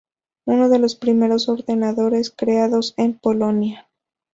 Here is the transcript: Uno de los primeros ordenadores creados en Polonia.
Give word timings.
Uno 0.47 0.67
de 0.69 0.79
los 0.79 0.95
primeros 0.95 1.47
ordenadores 1.47 2.31
creados 2.31 2.95
en 2.97 3.19
Polonia. 3.19 3.87